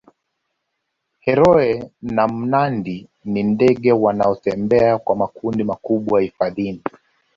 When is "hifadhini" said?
6.21-6.81